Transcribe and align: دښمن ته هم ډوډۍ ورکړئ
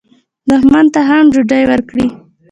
دښمن 0.49 0.85
ته 0.93 0.99
هم 1.09 1.25
ډوډۍ 1.33 1.63
ورکړئ 1.67 2.07